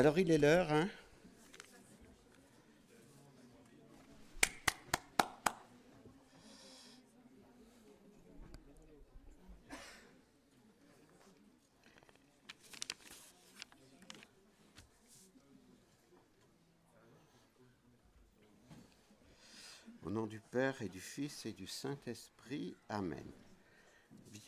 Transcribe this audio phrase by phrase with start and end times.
[0.00, 0.88] Alors il est l'heure, hein
[20.02, 22.74] Au nom du Père et du Fils et du Saint-Esprit.
[22.88, 23.30] Amen.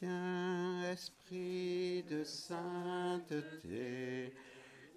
[0.01, 2.73] Viens, Esprit de sainteté,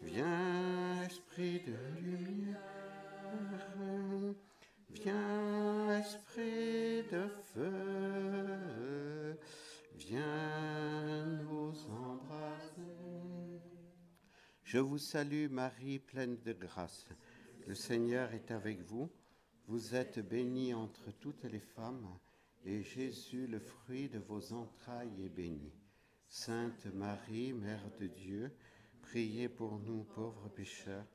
[0.05, 2.57] viens, Esprit de lumière,
[4.89, 9.38] viens, Esprit de feu,
[9.95, 13.61] viens nous embrasser.
[14.63, 17.07] Je vous salue Marie, pleine de grâce.
[17.67, 19.09] Le Seigneur est avec vous.
[19.67, 22.07] Vous êtes bénie entre toutes les femmes,
[22.65, 25.73] et Jésus, le fruit de vos entrailles, est béni.
[26.27, 28.51] Sainte Marie, Mère de Dieu,
[29.05, 31.05] priez pour nous pauvres pécheurs,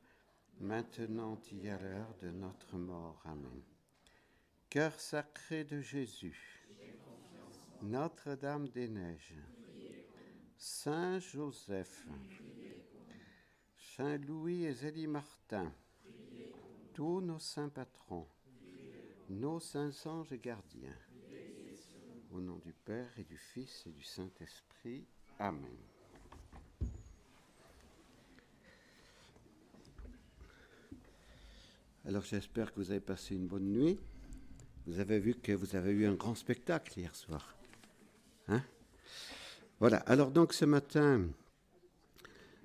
[0.60, 3.20] maintenant et à l'heure de notre mort.
[3.24, 3.62] Amen.
[4.68, 6.64] Cœur sacré de Jésus,
[7.82, 9.34] Notre-Dame des Neiges,
[10.56, 12.06] Saint Joseph,
[13.76, 15.72] Saint Louis et Zélie Martin,
[16.94, 18.28] tous nos saints patrons,
[19.28, 20.98] nos saints anges gardiens.
[22.30, 25.04] Au nom du Père et du Fils et du Saint-Esprit.
[25.40, 25.76] Amen.
[32.10, 33.96] Alors j'espère que vous avez passé une bonne nuit.
[34.84, 37.56] Vous avez vu que vous avez eu un grand spectacle hier soir.
[38.48, 38.64] Hein?
[39.78, 41.28] Voilà, alors donc ce matin,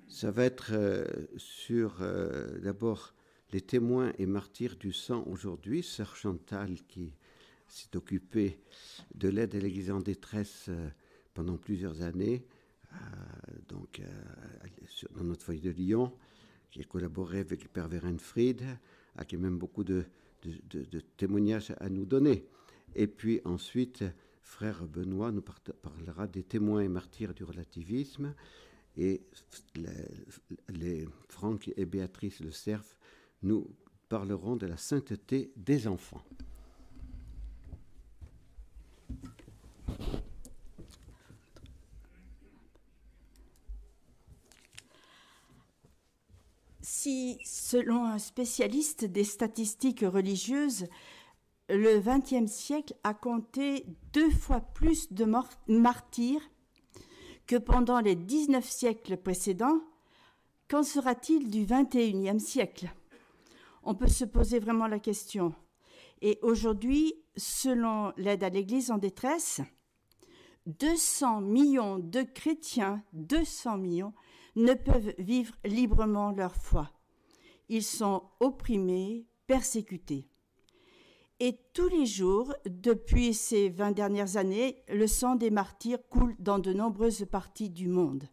[0.08, 1.04] ça va être euh,
[1.36, 3.14] sur euh, d'abord
[3.52, 5.84] les témoins et martyrs du sang aujourd'hui.
[5.84, 7.14] Sœur Chantal qui
[7.68, 8.58] s'est occupée
[9.14, 10.88] de l'aide à l'Église en détresse euh,
[11.34, 12.44] pendant plusieurs années,
[13.68, 14.02] donc
[15.14, 16.12] dans notre foyer de Lyon,
[16.72, 18.64] qui a collaboré avec le Père Werenfried,
[19.16, 20.04] a qui a même beaucoup de,
[21.16, 22.46] témoignages à nous donner.
[22.94, 24.04] Et puis ensuite,
[24.42, 28.34] frère Benoît nous parlera des témoins et martyrs du relativisme.
[28.96, 29.22] Et
[30.68, 32.96] les, Franck et Béatrice Le Cerf
[33.42, 33.68] nous
[34.08, 36.24] parlerons de la sainteté des enfants.
[47.44, 50.86] Selon un spécialiste des statistiques religieuses,
[51.68, 55.24] le XXe siècle a compté deux fois plus de
[55.68, 56.50] martyrs
[57.46, 59.80] que pendant les 19 siècles précédents,
[60.68, 62.88] qu'en sera-t-il du XXIe siècle?
[63.82, 65.54] On peut se poser vraiment la question.
[66.22, 69.60] Et aujourd'hui, selon l'aide à l'Église en détresse,
[70.66, 74.14] 200 millions de chrétiens, 200 millions,
[74.56, 76.90] ne peuvent vivre librement leur foi.
[77.68, 80.28] Ils sont opprimés, persécutés.
[81.38, 86.58] Et tous les jours, depuis ces 20 dernières années, le sang des martyrs coule dans
[86.58, 88.28] de nombreuses parties du monde.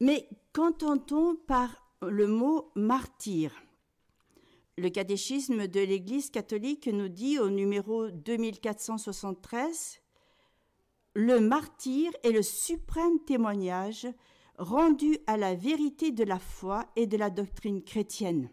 [0.00, 3.52] Mais qu'entend-on par le mot martyr?
[4.76, 10.00] Le catéchisme de l'Église catholique nous dit au numéro 2473
[11.14, 14.06] Le martyr est le suprême témoignage
[14.58, 18.50] rendu à la vérité de la foi et de la doctrine chrétienne.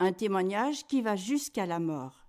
[0.00, 2.26] Un témoignage qui va jusqu'à la mort.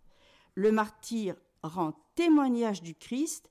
[0.56, 3.50] Le martyr rend témoignage du Christ,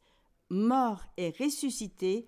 [0.50, 2.26] mort et ressuscité,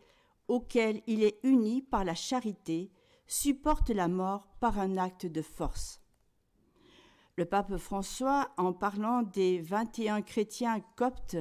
[0.49, 2.91] auquel il est uni par la charité,
[3.27, 6.01] supporte la mort par un acte de force.
[7.37, 11.37] Le pape François, en parlant des 21 chrétiens coptes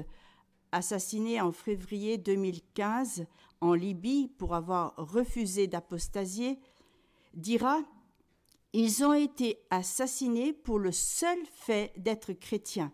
[0.71, 3.25] assassinés en février 2015
[3.61, 6.59] en Libye pour avoir refusé d'apostasier,
[7.33, 7.79] dira
[8.73, 12.93] Ils ont été assassinés pour le seul fait d'être chrétiens.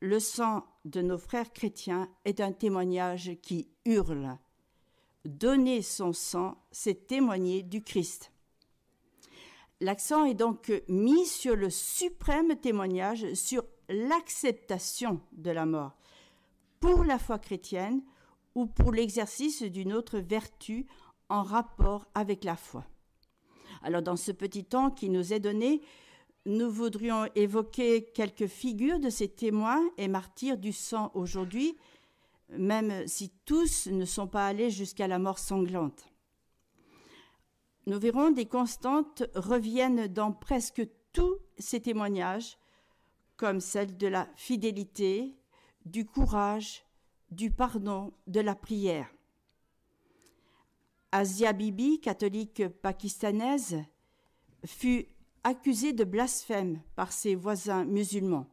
[0.00, 4.38] Le sang de nos frères chrétiens est un témoignage qui hurle.
[5.24, 8.30] Donner son sang, c'est témoigner du Christ.
[9.80, 15.96] L'accent est donc mis sur le suprême témoignage, sur l'acceptation de la mort,
[16.80, 18.02] pour la foi chrétienne
[18.54, 20.86] ou pour l'exercice d'une autre vertu
[21.28, 22.84] en rapport avec la foi.
[23.82, 25.82] Alors dans ce petit temps qui nous est donné,
[26.46, 31.76] nous voudrions évoquer quelques figures de ces témoins et martyrs du sang aujourd'hui,
[32.50, 36.08] même si tous ne sont pas allés jusqu'à la mort sanglante
[37.88, 42.58] nous verrons des constantes reviennent dans presque tous ces témoignages,
[43.38, 45.34] comme celle de la fidélité,
[45.84, 46.84] du courage,
[47.30, 49.08] du pardon, de la prière.
[51.12, 53.78] Asia Bibi, catholique pakistanaise,
[54.64, 55.06] fut
[55.44, 58.46] accusée de blasphème par ses voisins musulmans.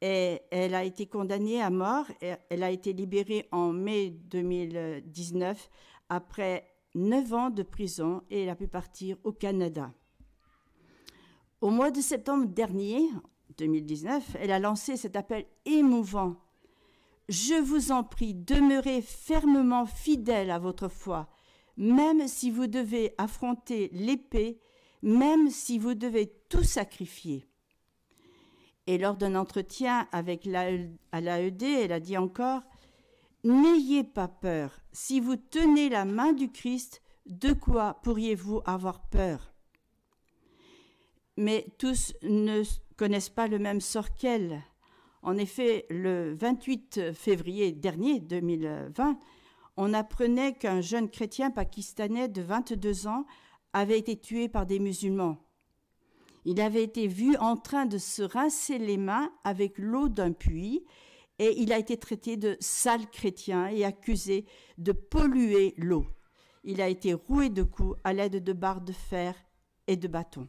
[0.00, 2.06] Et elle a été condamnée à mort.
[2.20, 5.68] Elle a été libérée en mai 2019
[6.08, 9.92] après neuf ans de prison et elle a pu partir au Canada.
[11.60, 13.06] Au mois de septembre dernier,
[13.60, 16.36] 2019, elle a lancé cet appel émouvant.
[17.28, 21.28] Je vous en prie, demeurez fermement fidèle à votre foi,
[21.76, 24.58] même si vous devez affronter l'épée,
[25.02, 27.46] même si vous devez tout sacrifier.
[28.86, 32.62] Et lors d'un entretien avec à l'AED, elle a dit encore
[33.44, 34.80] N'ayez pas peur.
[34.92, 39.54] Si vous tenez la main du Christ, de quoi pourriez-vous avoir peur?
[41.36, 42.62] Mais tous ne
[43.00, 44.62] connaissent pas le même sort qu'elle.
[45.22, 49.18] En effet, le 28 février dernier 2020,
[49.78, 53.24] on apprenait qu'un jeune chrétien pakistanais de 22 ans
[53.72, 55.38] avait été tué par des musulmans.
[56.44, 60.84] Il avait été vu en train de se rincer les mains avec l'eau d'un puits
[61.38, 64.44] et il a été traité de sale chrétien et accusé
[64.76, 66.04] de polluer l'eau.
[66.64, 69.34] Il a été roué de coups à l'aide de barres de fer
[69.86, 70.48] et de bâtons.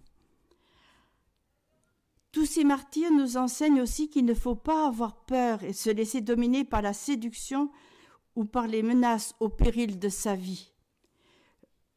[2.31, 6.21] Tous ces martyrs nous enseignent aussi qu'il ne faut pas avoir peur et se laisser
[6.21, 7.69] dominer par la séduction
[8.37, 10.71] ou par les menaces au péril de sa vie.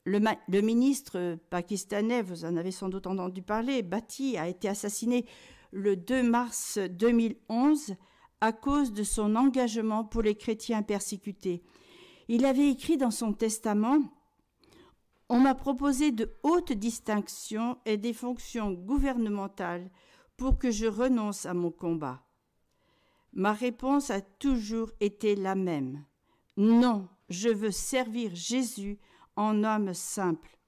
[0.07, 5.25] Le, ministre pakistanais, vous en avez sans doute entendu parler, Bati, a été assassiné
[5.71, 7.95] le 2 mars 2011
[8.41, 11.63] à cause de son engagement pour les chrétiens persécutés.
[12.29, 13.99] Il avait écrit dans son testament
[15.29, 19.91] On m'a proposé de hautes distinctions et des fonctions gouvernementales
[20.37, 22.25] pour que je renonce à mon combat.
[23.33, 26.05] Ma réponse a toujours été la même.
[26.57, 28.99] Non, je veux servir Jésus
[29.37, 30.59] en homme simple.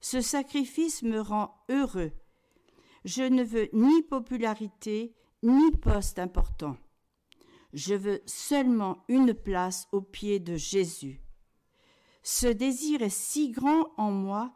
[0.00, 2.12] Ce sacrifice me rend heureux.
[3.04, 6.76] Je ne veux ni popularité, ni poste important.
[7.72, 11.22] Je veux seulement une place au pied de Jésus.
[12.22, 14.52] Ce désir est si grand en moi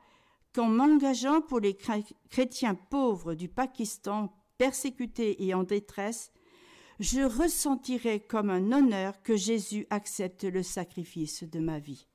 [0.54, 1.76] qu'en m'engageant pour les
[2.30, 6.32] chrétiens pauvres du Pakistan persécutés et en détresse,
[6.98, 12.06] je ressentirai comme un honneur que Jésus accepte le sacrifice de ma vie.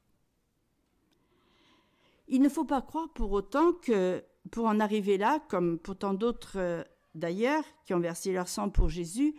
[2.27, 6.13] Il ne faut pas croire pour autant que pour en arriver là, comme pour tant
[6.13, 6.83] d'autres euh,
[7.13, 9.35] d'ailleurs qui ont versé leur sang pour Jésus,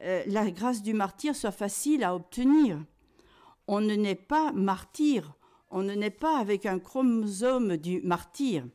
[0.00, 2.82] euh, la grâce du martyr soit facile à obtenir.
[3.68, 5.34] On ne naît pas martyr,
[5.70, 8.66] on ne naît pas avec un chromosome du martyr.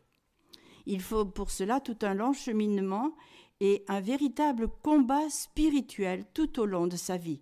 [0.86, 3.14] Il faut pour cela tout un long cheminement
[3.60, 7.42] et un véritable combat spirituel tout au long de sa vie.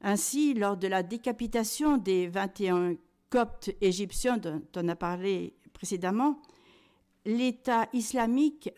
[0.00, 2.96] Ainsi, lors de la décapitation des 21
[3.30, 6.40] coptes égyptiens dont on a parlé précédemment,
[7.24, 8.70] l'État islamique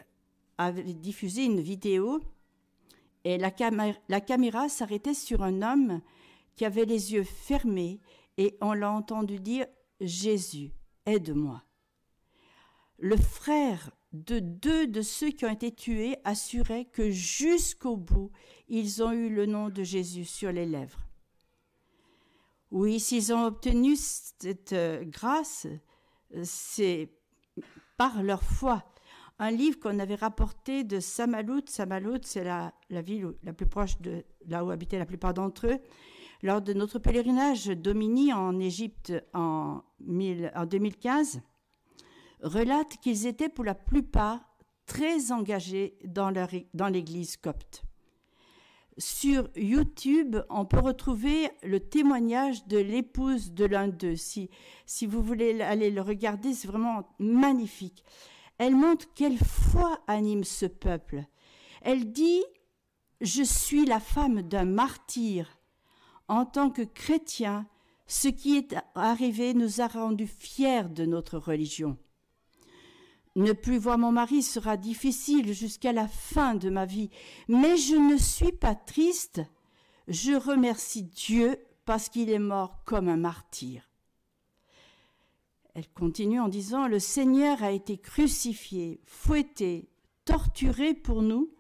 [0.59, 2.21] avait diffusé une vidéo
[3.25, 3.50] et la,
[4.09, 6.00] la caméra s'arrêtait sur un homme
[6.55, 8.00] qui avait les yeux fermés
[8.37, 9.67] et on l'a entendu dire
[10.00, 10.73] Jésus,
[11.07, 11.62] aide-moi.
[12.99, 18.31] Le frère de deux de ceux qui ont été tués assuraient que jusqu'au bout,
[18.69, 21.01] ils ont eu le nom de Jésus sur les lèvres.
[22.71, 25.67] Oui, s'ils ont obtenu cette euh, grâce,
[26.43, 27.13] c'est
[27.97, 28.85] par leur foi
[29.39, 31.63] un livre qu'on avait rapporté de Samalout.
[31.67, 35.79] Samalout, c'est la, ville la plus proche de là où habitaient la plupart d'entre eux.
[36.43, 39.83] Lors de notre pèlerinage d'Omini en Égypte en,
[40.55, 41.41] en 2015,
[42.45, 44.41] relate qu'ils étaient pour la plupart
[44.87, 46.33] très engagés dans,
[46.75, 47.83] dans l'église copte.
[48.97, 54.15] Sur YouTube, on peut retrouver le témoignage de l'épouse de l'un d'eux.
[54.15, 54.51] Si,
[54.87, 58.05] si vous voulez aller le regarder, c'est vraiment magnifique.
[58.59, 61.25] Elle montre quelle foi anime ce peuple.
[61.83, 62.45] Elle dit
[63.21, 65.59] Je suis la femme d'un martyr.
[66.29, 67.67] En tant que chrétien,
[68.07, 71.99] ce qui est arrivé nous a rendus fiers de notre religion.
[73.37, 77.11] Ne plus voir mon mari sera difficile jusqu'à la fin de ma vie,
[77.49, 79.41] mais je ne suis pas triste.
[80.07, 83.91] Je remercie Dieu parce qu'il est mort comme un martyr.
[85.75, 89.88] Elle continue en disant Le Seigneur a été crucifié, fouetté,
[90.25, 91.50] torturé pour nous.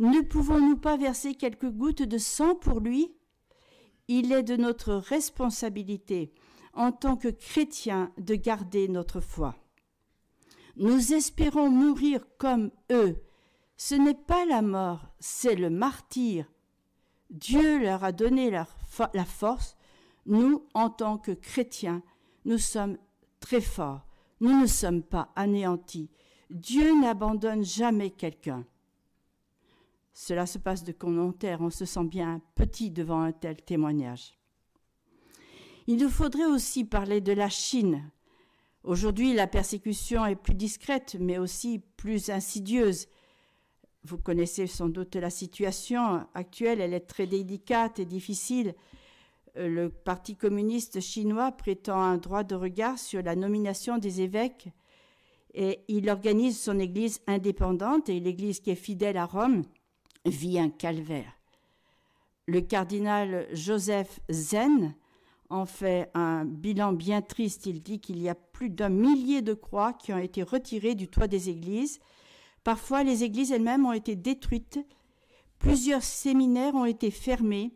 [0.00, 3.14] Ne pouvons-nous pas verser quelques gouttes de sang pour lui?
[4.06, 6.32] Il est de notre responsabilité,
[6.74, 9.56] en tant que chrétiens, de garder notre foi.
[10.78, 13.22] Nous espérons mourir comme eux.
[13.76, 16.46] Ce n'est pas la mort, c'est le martyr.
[17.30, 18.64] Dieu leur a donné la
[19.24, 19.76] force
[20.28, 22.02] nous, en tant que chrétiens,
[22.44, 22.98] nous sommes
[23.40, 24.06] très forts.
[24.40, 26.10] Nous ne sommes pas anéantis.
[26.50, 28.64] Dieu n'abandonne jamais quelqu'un.
[30.12, 34.38] Cela se passe de commentaires, on se sent bien petit devant un tel témoignage.
[35.86, 38.10] Il nous faudrait aussi parler de la Chine.
[38.88, 43.06] Aujourd'hui, la persécution est plus discrète, mais aussi plus insidieuse.
[44.02, 48.74] Vous connaissez sans doute la situation actuelle, elle est très délicate et difficile.
[49.58, 54.70] Euh, le Parti communiste chinois prétend un droit de regard sur la nomination des évêques
[55.52, 59.64] et il organise son Église indépendante et l'Église qui est fidèle à Rome
[60.24, 61.34] vit un calvaire.
[62.46, 64.94] Le cardinal Joseph Zen
[65.50, 67.66] en fait un bilan bien triste.
[67.66, 71.08] Il dit qu'il y a plus d'un millier de croix qui ont été retirées du
[71.08, 72.00] toit des églises.
[72.64, 74.78] Parfois, les églises elles-mêmes ont été détruites.
[75.58, 77.72] Plusieurs séminaires ont été fermés.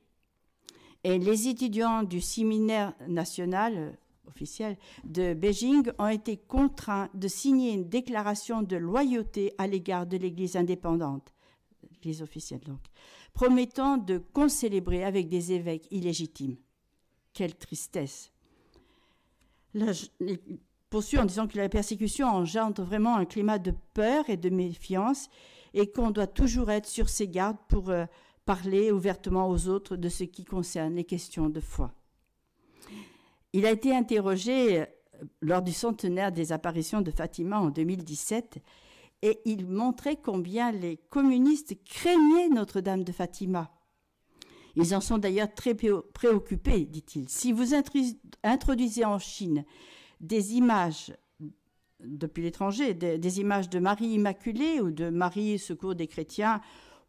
[1.04, 3.90] Et les étudiants du séminaire national euh,
[4.28, 10.16] officiel de Beijing ont été contraints de signer une déclaration de loyauté à l'égard de
[10.16, 11.32] l'Église indépendante
[12.02, 12.80] l'Église officielle donc,
[13.32, 16.56] promettant de concélébrer avec des évêques illégitimes.
[17.32, 18.32] Quelle tristesse.
[19.74, 20.06] Je
[20.90, 25.30] poursuit en disant que la persécution engendre vraiment un climat de peur et de méfiance
[25.72, 28.04] et qu'on doit toujours être sur ses gardes pour euh,
[28.44, 31.94] parler ouvertement aux autres de ce qui concerne les questions de foi.
[33.54, 34.86] Il a été interrogé euh,
[35.40, 38.62] lors du centenaire des apparitions de Fatima en 2017
[39.22, 43.70] et il montrait combien les communistes craignaient Notre-Dame de Fatima.
[44.76, 47.28] Ils en sont d'ailleurs très préoccupés, dit-il.
[47.28, 47.74] Si vous
[48.42, 49.64] introduisez en Chine
[50.20, 51.12] des images
[52.00, 56.60] depuis l'étranger, des, images de Marie Immaculée ou de Marie Secours des chrétiens,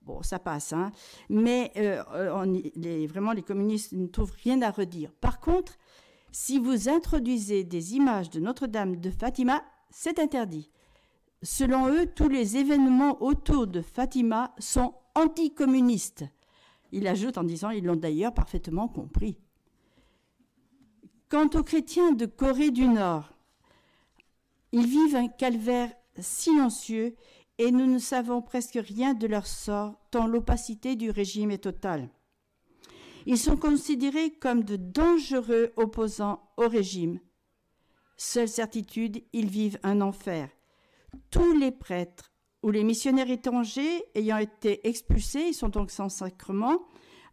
[0.01, 0.91] bon, ça passe, hein.
[1.29, 2.03] mais euh,
[3.07, 5.11] vraiment les communistes ne trouvent rien à redire.
[5.19, 5.77] Par contre,
[6.31, 10.69] si vous introduisez des images de Notre-Dame de Fatima, c'est interdit.
[11.43, 16.25] Selon eux, tous les événements autour de Fatima sont anticommunistes.
[16.93, 19.37] Il ajoute en disant, ils l'ont d'ailleurs parfaitement compris.
[21.27, 23.33] Quant aux chrétiens de Corée du Nord,
[24.71, 27.15] ils vivent un calvaire silencieux
[27.57, 32.09] et nous ne savons presque rien de leur sort tant l'opacité du régime est totale.
[33.25, 37.19] Ils sont considérés comme de dangereux opposants au régime.
[38.17, 40.49] Seule certitude, ils vivent un enfer
[41.31, 42.32] tous les prêtres
[42.63, 46.79] ou les missionnaires étrangers ayant été expulsés, ils sont donc sans sacrement,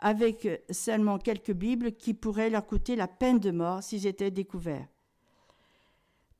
[0.00, 4.88] avec seulement quelques Bibles qui pourraient leur coûter la peine de mort s'ils étaient découverts.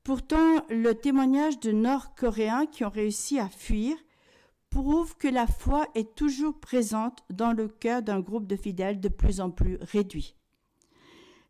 [0.03, 3.97] Pourtant, le témoignage de Nord-Coréens qui ont réussi à fuir
[4.71, 9.09] prouve que la foi est toujours présente dans le cœur d'un groupe de fidèles de
[9.09, 10.37] plus en plus réduit.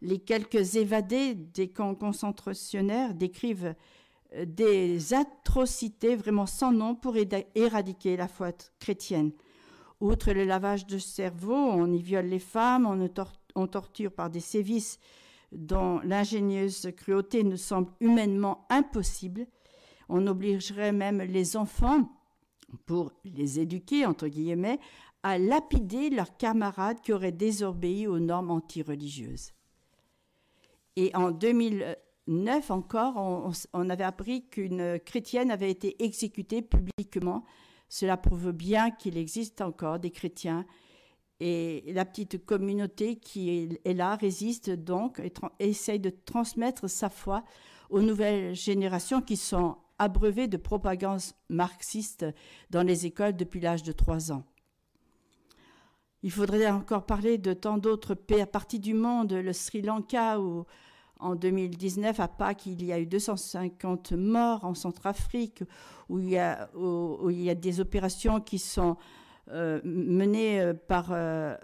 [0.02, 3.74] Les quelques évadés des camps concentrationnaires décrivent
[4.36, 7.16] des atrocités vraiment sans nom pour
[7.54, 9.32] éradiquer la foi chrétienne.
[10.00, 12.86] Outre le lavage de cerveau, on y viole les femmes,
[13.54, 14.98] on, torture par des sévices
[15.52, 19.46] dont l'ingénieuse cruauté nous semble humainement impossible.
[20.08, 22.08] On obligerait même les enfants,
[22.86, 24.78] pour les éduquer, entre guillemets,
[25.22, 29.52] à lapider leurs camarades qui auraient désobéi aux normes antireligieuses.
[30.96, 31.96] Et en 2000,
[32.30, 33.16] neuf encore,
[33.72, 37.44] on, avait appris qu'une chrétienne avait été exécutée publiquement.
[37.88, 40.64] Cela prouve bien qu'il existe encore des chrétiens.
[41.40, 47.44] Et la petite communauté qui est là résiste donc et essaye de transmettre sa foi
[47.88, 52.26] aux nouvelles générations qui sont abreuvées de propagande marxiste
[52.70, 54.44] dans les écoles depuis l'âge de trois ans.
[56.22, 60.66] Il faudrait encore parler de tant d'autres parties du monde, le Sri Lanka ou
[61.20, 65.62] en 2019, à Pâques, il y a eu 250 morts en Centrafrique,
[66.08, 68.96] où il y a, des opérations qui sont
[69.50, 71.56] euh, menées euh, euh,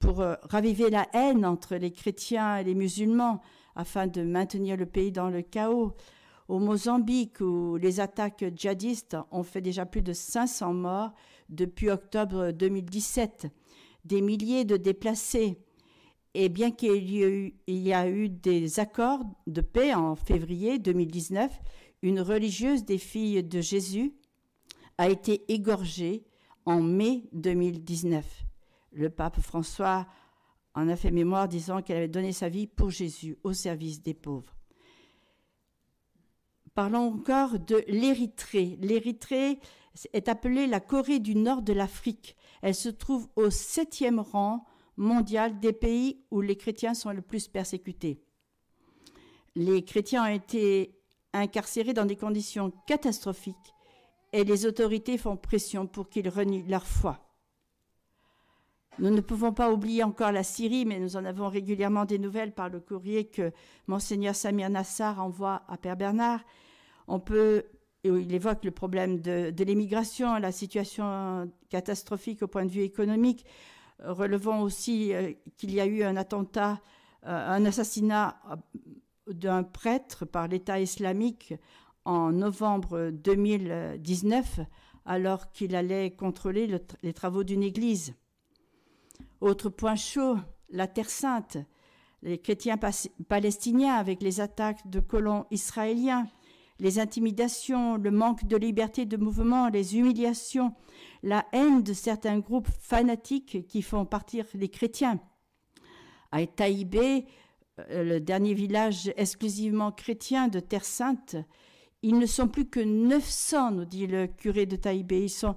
[0.00, 3.40] pour raviver la haine entre les chrétiens et les musulmans,
[3.74, 5.92] afin de maintenir le pays dans le chaos.
[6.48, 11.12] Au Mozambique, où les attaques djihadistes ont fait déjà plus de 500 morts
[11.48, 13.46] depuis octobre 2017,
[14.04, 15.58] des milliers de déplacés.
[16.34, 17.10] Et bien qu'il
[17.68, 21.52] y, a eu des accords de paix en février 2019,
[22.00, 24.14] une religieuse des filles de Jésus
[24.96, 26.24] a été égorgée
[26.64, 28.44] en mai 2019.
[28.92, 30.06] Le pape François
[30.74, 34.14] en a fait mémoire disant qu'elle avait donné sa vie pour Jésus au service des
[34.14, 34.56] pauvres.
[36.74, 38.78] Parlons encore de l'Érythrée.
[38.80, 39.58] L'Érythrée
[40.14, 42.36] est appelée la Corée du Nord de l'Afrique.
[42.62, 44.64] Elle se trouve au septième rang
[44.96, 48.22] mondiale des pays où les chrétiens sont le plus persécutés.
[49.54, 50.98] Les chrétiens ont été
[51.32, 53.74] incarcérés dans des conditions catastrophiques
[54.32, 57.18] et les autorités font pression pour qu'ils renient leur foi.
[58.98, 62.52] Nous ne pouvons pas oublier encore la Syrie, mais nous en avons régulièrement des nouvelles
[62.52, 63.50] par le courrier que
[63.86, 66.40] Monseigneur Samir Nassar envoie à Père Bernard.
[67.08, 67.22] On
[68.04, 73.46] il évoque le problème de, l'émigration, la situation catastrophique au point de vue économique.
[74.04, 76.80] Relevons aussi euh, qu'il y a eu un attentat,
[77.26, 78.56] euh, un assassinat euh,
[79.32, 81.54] d'un prêtre par l'État islamique
[82.04, 84.60] en novembre 2019,
[85.04, 88.14] alors qu'il allait contrôler les travaux d'une église.
[89.40, 90.36] Autre point chaud,
[90.70, 91.58] la Terre sainte.
[92.22, 92.78] Les chrétiens
[93.28, 96.26] palestiniens avec les attaques de colons israéliens,
[96.82, 100.74] les intimidations, le manque de liberté de mouvement, les humiliations,
[101.22, 105.20] la haine de certains groupes fanatiques qui font partir les chrétiens.
[106.32, 107.26] À Taïbé,
[107.78, 111.36] euh, le dernier village exclusivement chrétien de Terre Sainte,
[112.02, 115.22] ils ne sont plus que 900, nous dit le curé de Taïbé.
[115.22, 115.54] Ils sont,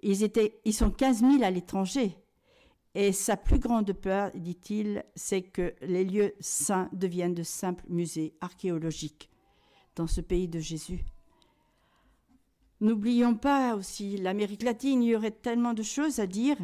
[0.00, 2.16] ils étaient, ils sont 15 000 à l'étranger.
[2.94, 8.32] Et sa plus grande peur, dit-il, c'est que les lieux saints deviennent de simples musées
[8.40, 9.31] archéologiques
[9.96, 11.04] dans ce pays de Jésus.
[12.80, 16.56] N'oublions pas aussi l'Amérique latine, il y aurait tellement de choses à dire.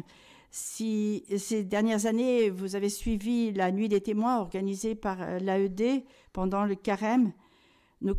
[0.51, 6.03] Si ces dernières années, vous avez suivi la Nuit des témoins organisée par euh, l'AED
[6.33, 7.31] pendant le carême,
[8.01, 8.15] nous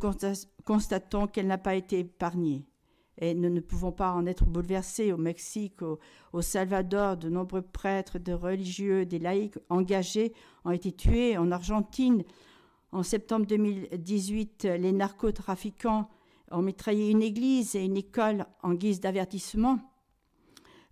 [0.64, 2.64] constatons qu'elle n'a pas été épargnée
[3.20, 5.12] et nous ne pouvons pas en être bouleversés.
[5.12, 10.32] Au Mexique, au, Salvador, de nombreux prêtres, de religieux, des laïcs engagés
[10.64, 11.36] ont été tués.
[11.36, 12.24] En Argentine,
[12.92, 16.08] en septembre 2018, les narcotrafiquants
[16.50, 19.78] ont mitraillé une église et une école en guise d'avertissement.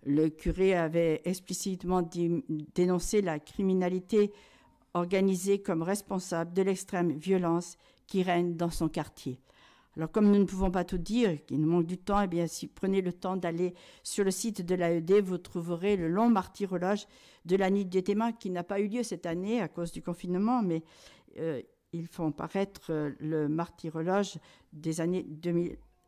[0.05, 2.01] Le curé avait explicitement
[2.73, 4.31] dénoncé la criminalité
[4.93, 9.39] organisée comme responsable de l'extrême violence qui règne dans son quartier.
[9.97, 12.47] Alors comme nous ne pouvons pas tout dire, qu'il nous manque du temps, eh bien
[12.47, 17.05] si prenez le temps d'aller sur le site de l'AED, vous trouverez le long martyrologe
[17.43, 20.01] de la Nuit des témoins qui n'a pas eu lieu cette année à cause du
[20.01, 20.83] confinement, mais
[21.37, 21.61] euh,
[21.93, 24.37] ils font paraître euh, le martyrologe
[24.73, 25.25] des années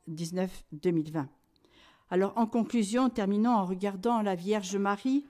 [0.09, 1.27] 2019-2020.
[2.09, 5.25] Alors en conclusion, terminons en regardant la Vierge Marie.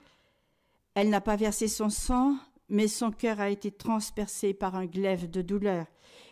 [0.94, 2.36] Elle n'a pas versé son sang,
[2.68, 5.86] mais son cœur a été transpercé par un glaive de douleur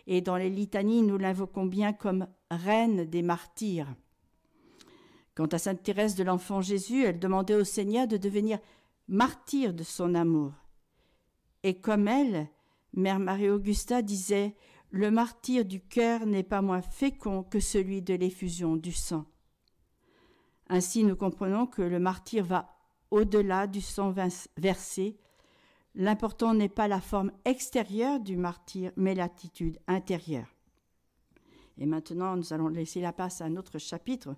[0.06, 3.86] et dans les litanies, nous l'invoquons bien comme reine des martyrs.
[5.36, 8.58] Quant à sainte Thérèse de l'Enfant Jésus, elle demandait au Seigneur de devenir
[9.06, 10.52] martyr de son amour.
[11.62, 12.48] Et comme elle,
[12.92, 14.56] Mère Marie-Augusta disait
[14.90, 19.26] Le martyr du cœur n'est pas moins fécond que celui de l'effusion du sang.
[20.68, 22.76] Ainsi, nous comprenons que le martyr va
[23.10, 24.14] au-delà du sang
[24.56, 25.18] versé,
[25.96, 30.46] L'important n'est pas la forme extérieure du martyr, mais l'attitude intérieure.
[31.78, 34.36] Et maintenant, nous allons laisser la place à un autre chapitre,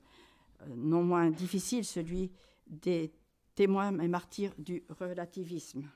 [0.62, 2.32] euh, non moins difficile, celui
[2.66, 3.12] des
[3.54, 5.90] témoins et martyrs du relativisme.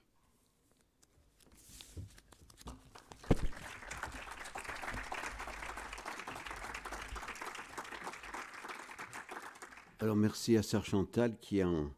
[10.06, 11.92] Alors merci à Sœur Chantal qui en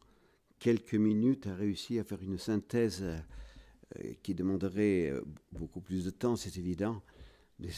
[0.58, 5.20] quelques minutes a réussi à faire une synthèse euh, qui demanderait euh,
[5.52, 7.02] beaucoup plus de temps, c'est évident.
[7.58, 7.68] Mais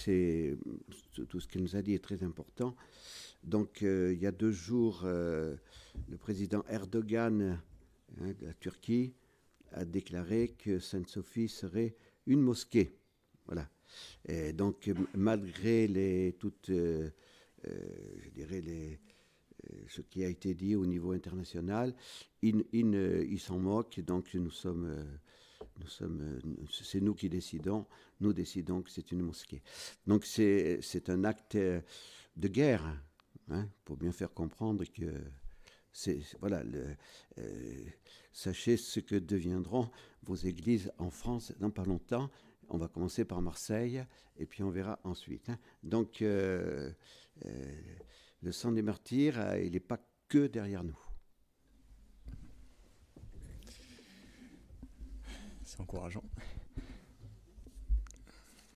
[1.28, 2.76] tout ce qu'elle nous a dit est très important.
[3.42, 5.58] Donc, euh, il y a deux jours, le
[6.20, 7.60] président Erdogan
[8.20, 9.12] hein, de la Turquie
[9.72, 11.96] a déclaré que Sainte-Sophie serait
[12.28, 12.94] une mosquée.
[13.46, 13.68] Voilà.
[14.28, 17.10] Et donc, malgré les, toutes, je
[18.32, 19.00] dirais, les,
[19.88, 21.94] ce qui a été dit au niveau international,
[22.42, 22.94] il, il,
[23.28, 24.00] il s'en moque.
[24.00, 25.06] Donc, nous sommes
[25.86, 27.86] sommes, euh, c'est nous qui décidons.
[28.20, 29.62] Nous décidons que c'est une mosquée.
[30.06, 31.80] Donc c'est, un acte euh,
[32.36, 32.84] de guerre
[33.48, 35.12] hein, pour bien faire comprendre que
[36.38, 36.62] voilà.
[37.38, 37.84] Euh,
[38.32, 39.90] sachez ce que deviendront
[40.22, 42.30] vos églises en France dans pas longtemps.
[42.68, 44.04] On va commencer par Marseille
[44.36, 45.48] et puis on verra ensuite.
[45.48, 45.58] Hein.
[45.82, 46.22] Donc
[48.42, 49.98] le sang des martyrs, il n'est pas
[50.28, 50.98] que derrière nous.
[55.80, 56.24] encourageant.